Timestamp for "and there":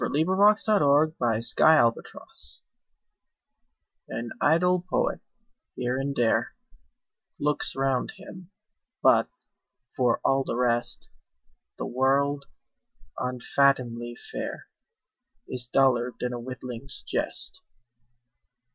5.99-6.55